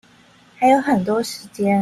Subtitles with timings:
[0.57, 1.79] 還有很多時間